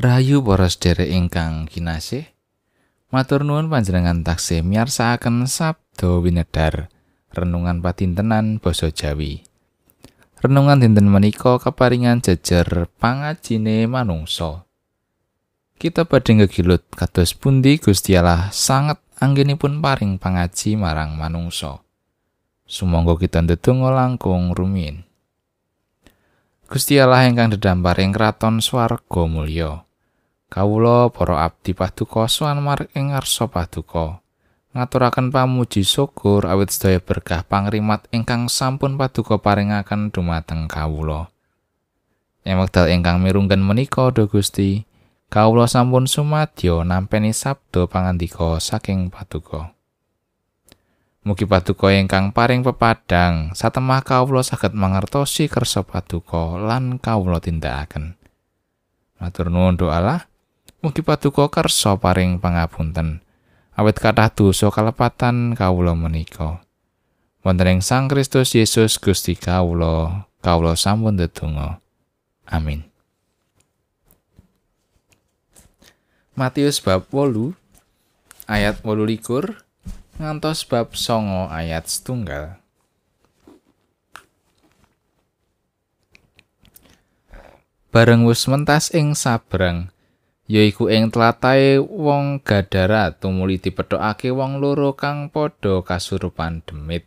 [0.00, 2.24] Rahayu para sedherek ingkang kinasih.
[3.12, 6.88] Matur nuwun panjenengan taksih miyarsakaken sabda winedar
[7.36, 9.44] renungan patintenan basa Jawi.
[10.40, 14.64] Renungan dinten menika keparingan jejer pangajine manungsa.
[15.76, 21.84] Kita badhe ngegilut kados pundi Gusti Allah sanget anggenipun paring pangaji marang manungsa.
[22.64, 25.04] Sumangga kita ndedonga langkung rumiyin.
[26.72, 29.89] Gusti Allah ingkang dedampar ing kraton swarga mulya.
[30.50, 34.18] Kawula para abdi paduka sowan marang ing ngarsa paduka.
[34.74, 41.30] Ngaturaken pamuji syukur awit sedaya berkah pangrimat ingkang sampun paduka paringaken dumateng kawula.
[42.42, 44.82] Ing wekdal ingkang mirunggan menika, Do Gusti,
[45.30, 49.70] kawula sampun sumadyo nampeni sabda pangandika saking paduka.
[51.22, 58.18] Mugi paduka ingkang paring pepadang satemah kawula saged mangertosi kersa paduka lan kawula tindakaken.
[59.22, 60.29] Matur nuwun Allah.
[60.80, 63.20] Mugi paduka kersa paring pangapunten.
[63.76, 66.64] Awit kathah dosa kalepatan kawula menika.
[67.44, 71.84] Wonten ing Sang Kristus Yesus Gusti kawula, kawula sampun ndedonga.
[72.48, 72.88] Amin.
[76.32, 77.52] Matius bab 8
[78.48, 79.60] ayat 28
[80.16, 82.56] ngantos bab songo ayat setunggal.
[87.92, 89.92] Bareng wis mentas ing sabrang,
[90.50, 97.06] yaiku ing tlatahe wong Gadara tumuli dipethokake wong loro kang padha kasurupan demit.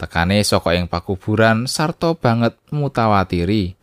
[0.00, 3.76] Tekane saka ing pakuburan sarta banget mutawatiri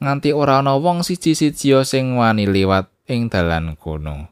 [0.00, 4.28] nganti ora ana wong siji-siji sing wani liwat ing dalan kono.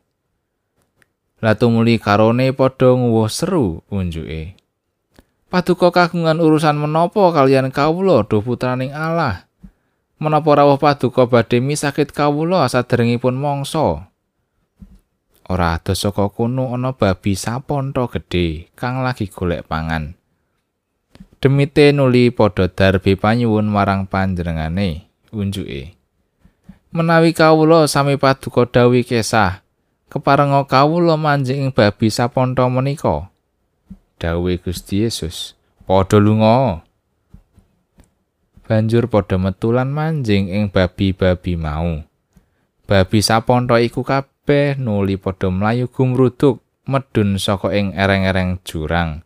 [1.41, 4.53] Lah tumuli karone padha nguwuh seru unjuke.
[5.49, 9.48] Paduka kagungan urusan menapa kalian kawula do putraning Allah?
[10.19, 14.11] Menapa rawuh paduka badhe misakit kawula saderengipun mangsa?
[15.49, 20.13] Ora ada saka kono ana babi saponto gedhe kang lagi golek pangan.
[21.39, 25.97] Demite nuli padha darbe panyuwun marang panjenengane unjuke.
[26.93, 29.65] Menawi kawula sami paduka dawi kesah
[30.13, 33.31] keparenga kawula manjing ing babi saponto menika.
[34.19, 35.55] Dawuhe Gusti Yesus
[35.87, 36.85] padha lunga
[38.69, 42.05] banjur padha metulan manjing ing babi-babi mau.
[42.85, 49.25] Babi saponto iku kabeh nuli padha mlayu gumruduk medun saka ing ereng-ereng jurang.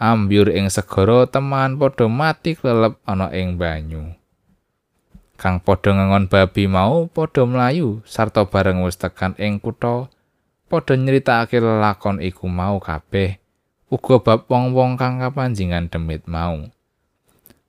[0.00, 4.16] Ambyur ing segara teman padha mati klelep ana ing banyu.
[5.36, 10.08] Kang padha ngangon babi mau padha mlayu sarta bareng wis tekan ing kutha
[10.72, 13.36] padha nyritakake lelakon iku mau kabeh.
[13.92, 16.68] Uga bab wong-wong kang kapanjingan demit mau.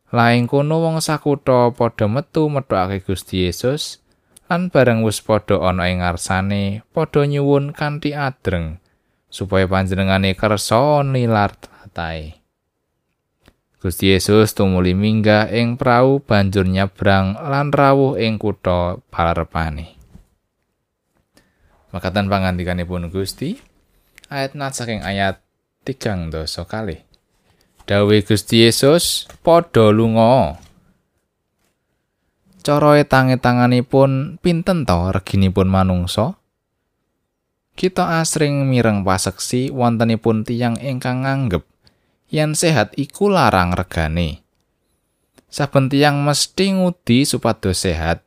[0.09, 4.02] Laing kono wong sakutha padha metu metokake Gusti Yesus
[4.50, 8.81] lan bareng wis padha ana ing ngarsane padha nyuwun kanthi adreng
[9.30, 12.42] supaya panjenengane kersa nilar tatai.
[13.80, 19.94] Gusti Yesus tumuli minggah ing prau banjur nyabrang lan rawuh ing kutha palarepane.
[21.94, 23.62] Makatan pangandikanipun Gusti
[24.34, 25.40] ayat nat saking ayat
[25.86, 27.09] tigang dosa kalih.
[27.90, 30.62] Dawe Gusti Yesus padha lunga.
[32.62, 36.38] Cara tangi-tanganipun pinten to reginipun manungsa?
[37.74, 41.66] Kita asring mireng paseksi wontenipun tiyang ingkang nganggep
[42.30, 44.46] yen sehat iku larang regane.
[45.50, 48.22] Saben tiyang mesti ngudi supados sehat.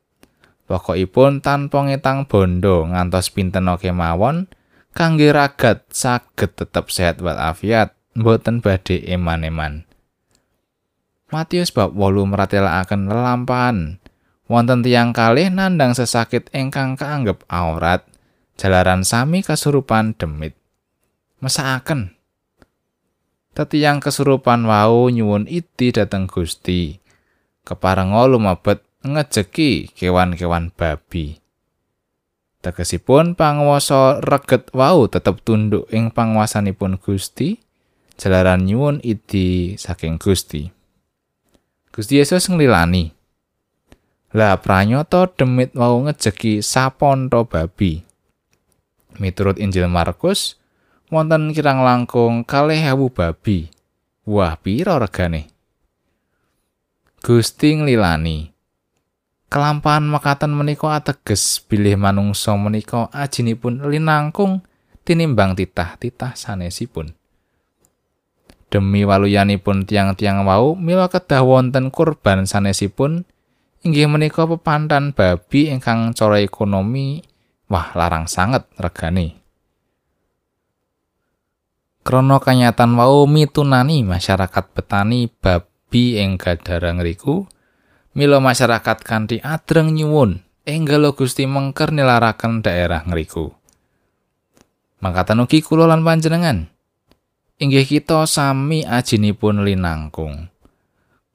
[0.67, 4.51] Pokokipun tanpa ngetang bondo ngantos pinten kemawon
[4.91, 8.02] kangge ragat saged tetep sehat walafiat.
[8.12, 9.84] Mboten badhe eman-eman.
[11.33, 13.97] Matius bab 8 meratelaken lelampahan.
[14.53, 18.04] Wonten tiang kalih nandang sesakit ingkang kaanggep aurat,
[18.60, 20.53] jalaran sami kasurupan demit.
[21.41, 22.13] Mesakaken.
[23.57, 27.01] Tetiang kesurupan wau nyuwun iti dateng Gusti.
[27.65, 31.41] Keparenga lumebet ngejeki kewan-kewan babi.
[32.60, 37.59] Tegesipun panguwasa reget wau tetep tunduk ing panguasanipun Gusti.
[38.16, 40.72] Jalaran nyuwun idi saking Gusti.
[41.92, 43.12] Gusti Yesus nglilani.
[44.32, 48.00] Lah pranyata demit mau ngejeki saponto babi.
[49.20, 50.56] Miturut Injil Markus,
[51.12, 53.68] wonten kirang langkung kalih ewu babi.
[54.24, 55.53] Wah, pira regane?
[57.20, 58.48] Gusti nglilani.
[59.53, 64.64] Kelampahan mekaten menika ateges bilih manungsa menika ajinipun linangkung
[65.04, 67.12] tinimbang titah-titah sanesipun.
[68.72, 73.28] Demi waluyanipun tiang-tiang wau mila kedah wonten kurban sanesipun
[73.84, 77.21] inggih menika pepantan babi ingkang cara ekonomi
[77.69, 79.36] wah larang sanget regane.
[82.03, 87.47] Krana kanyatan wau mitunani masyarakat petani babi ing gadara ngriku,
[88.16, 93.53] mila masyarakat kanthi adreng nyuwun enggalo Gusti mengker nilaraken daerah ngriku.
[95.04, 96.72] Mangkatan ugi kula lan panjenengan
[97.62, 100.50] inggih kita sami ajinipun linangkung.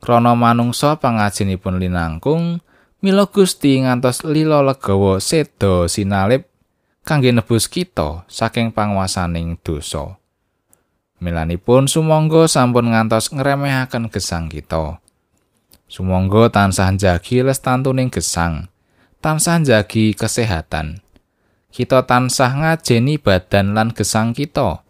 [0.04, 2.60] Krana manungsa pangajinipun linangkung,
[3.00, 6.52] mila Gusti ngantos lila legawa seda sinalip
[7.08, 10.20] kangge nebus kita saking panguasaning dosa.
[11.24, 15.00] Milanipun sumangga sampun ngantos ngremehaken gesang kita.
[15.88, 18.68] Sumangga tansah njagi lestantuning gesang,
[19.24, 21.00] tansah njagi kesehatan.
[21.72, 24.84] Kita tansah ngajeni badan lan gesang kita.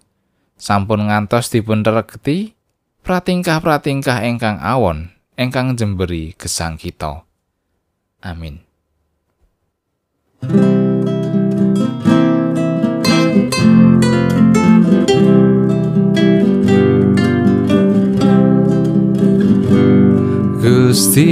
[0.57, 2.57] Sampun ngantos dipun regeti
[3.05, 7.23] pratingkah-pratingkah ingkang awon ingkang jemberi gesang kita.
[8.25, 8.65] Amin.
[20.57, 21.31] Gusti